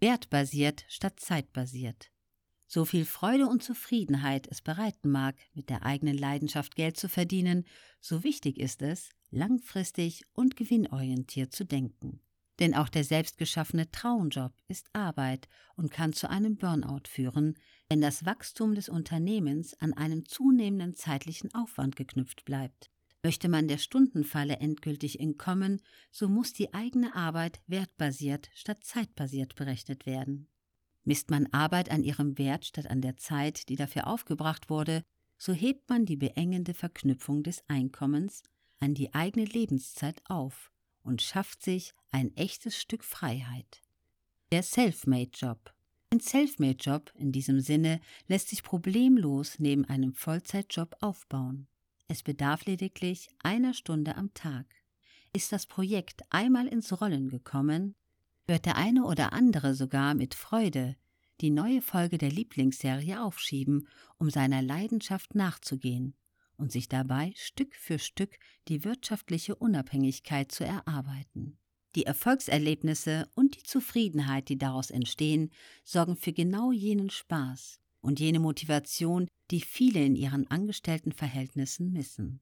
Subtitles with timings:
[0.00, 2.10] Wertbasiert statt zeitbasiert.
[2.66, 7.66] So viel Freude und Zufriedenheit es bereiten mag, mit der eigenen Leidenschaft Geld zu verdienen,
[8.00, 12.20] so wichtig ist es, langfristig und gewinnorientiert zu denken.
[12.60, 17.58] Denn auch der selbstgeschaffene Traumjob ist Arbeit und kann zu einem Burnout führen,
[17.88, 22.90] wenn das Wachstum des Unternehmens an einen zunehmenden zeitlichen Aufwand geknüpft bleibt.
[23.22, 30.06] Möchte man der Stundenfalle endgültig entkommen, so muss die eigene Arbeit wertbasiert statt zeitbasiert berechnet
[30.06, 30.48] werden.
[31.04, 35.02] Misst man Arbeit an ihrem Wert statt an der Zeit, die dafür aufgebracht wurde,
[35.36, 38.42] so hebt man die beengende Verknüpfung des Einkommens
[38.78, 40.70] an die eigene Lebenszeit auf
[41.02, 43.82] und schafft sich ein echtes Stück Freiheit.
[44.52, 45.72] Der Selfmade-Job.
[46.10, 51.68] Ein Selfmade-Job in diesem Sinne lässt sich problemlos neben einem Vollzeitjob aufbauen.
[52.10, 54.66] Es bedarf lediglich einer Stunde am Tag.
[55.32, 57.94] Ist das Projekt einmal ins Rollen gekommen,
[58.48, 60.96] wird der eine oder andere sogar mit Freude
[61.40, 63.86] die neue Folge der Lieblingsserie aufschieben,
[64.18, 66.16] um seiner Leidenschaft nachzugehen
[66.56, 71.58] und sich dabei Stück für Stück die wirtschaftliche Unabhängigkeit zu erarbeiten.
[71.94, 75.52] Die Erfolgserlebnisse und die Zufriedenheit, die daraus entstehen,
[75.84, 82.40] sorgen für genau jenen Spaß und jene Motivation, die viele in ihren Angestelltenverhältnissen missen.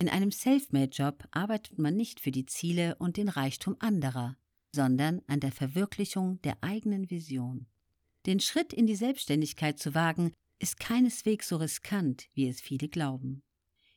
[0.00, 4.36] In einem Selfmade-Job arbeitet man nicht für die Ziele und den Reichtum anderer,
[4.74, 7.66] sondern an der Verwirklichung der eigenen Vision.
[8.26, 13.42] Den Schritt in die Selbstständigkeit zu wagen, ist keineswegs so riskant, wie es viele glauben.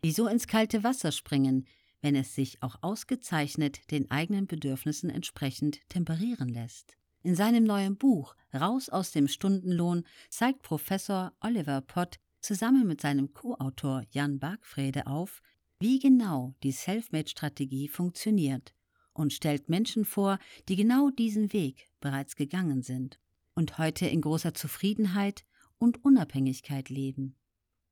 [0.01, 1.67] Wieso ins kalte Wasser springen,
[2.01, 6.97] wenn es sich auch ausgezeichnet den eigenen Bedürfnissen entsprechend temperieren lässt?
[7.23, 13.31] In seinem neuen Buch Raus aus dem Stundenlohn zeigt Professor Oliver Pott zusammen mit seinem
[13.31, 15.43] Co-Autor Jan Bargfrede auf,
[15.79, 18.73] wie genau die Selfmade-Strategie funktioniert
[19.13, 23.19] und stellt Menschen vor, die genau diesen Weg bereits gegangen sind
[23.53, 25.45] und heute in großer Zufriedenheit
[25.77, 27.35] und Unabhängigkeit leben.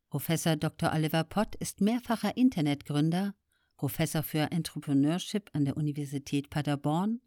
[0.09, 0.91] Professor Dr.
[0.91, 3.36] Oliver Pott ist mehrfacher Internetgründer,
[3.77, 7.21] Professor für Entrepreneurship an der Universität Paderborn,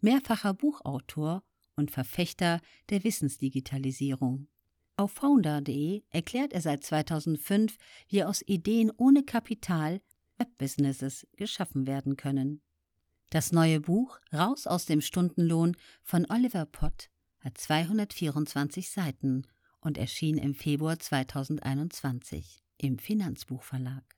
[0.00, 1.42] mehrfacher Buchautor
[1.76, 2.60] und Verfechter
[2.90, 4.48] der Wissensdigitalisierung.
[4.96, 7.76] Auf founder.de erklärt er seit 2005,
[8.08, 10.00] wie aus Ideen ohne Kapital
[10.38, 12.62] Webbusinesses geschaffen werden können.
[13.30, 17.10] Das neue Buch Raus aus dem Stundenlohn von Oliver Pott
[17.40, 19.46] hat 224 Seiten
[19.80, 24.15] und erschien im Februar 2021 im Finanzbuchverlag.